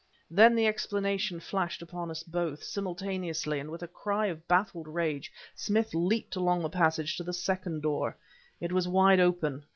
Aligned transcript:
Then 0.31 0.55
the 0.55 0.65
explanation 0.65 1.39
flashed 1.39 1.83
upon 1.83 2.09
us 2.09 2.23
both, 2.23 2.63
simultaneously, 2.63 3.59
and 3.59 3.69
with 3.69 3.83
a 3.83 3.87
cry 3.87 4.25
of 4.25 4.47
baffled 4.47 4.87
rage 4.87 5.31
Smith 5.53 5.93
leaped 5.93 6.35
along 6.35 6.63
the 6.63 6.69
passage 6.71 7.15
to 7.17 7.23
the 7.23 7.33
second 7.33 7.83
door. 7.83 8.17
It 8.59 8.71
was 8.71 8.87
wide 8.87 9.19
open. 9.19 9.63